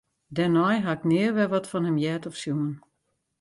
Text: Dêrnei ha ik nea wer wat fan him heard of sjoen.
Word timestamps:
Dêrnei 0.35 0.77
ha 0.85 0.93
ik 0.97 1.03
nea 1.09 1.29
wer 1.35 1.51
wat 1.51 1.69
fan 1.71 1.87
him 1.89 1.99
heard 2.03 2.25
of 2.29 2.35
sjoen. 2.41 2.71